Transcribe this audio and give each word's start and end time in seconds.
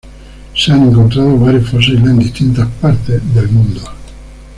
Se 0.55 0.71
han 0.71 0.81
encontrado 0.87 1.37
varios 1.37 1.69
fósiles 1.69 2.03
en 2.05 2.17
distintas 2.17 2.67
partes 2.81 3.21
mundo. 3.51 3.81